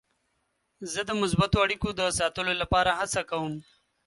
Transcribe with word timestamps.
زه 0.91 1.01
د 1.05 1.11
مثبتو 1.21 1.57
اړیکو 1.65 1.89
د 1.99 2.01
ساتلو 2.19 2.53
لپاره 2.61 2.91
هڅه 2.99 3.21
کوم. 3.29 3.53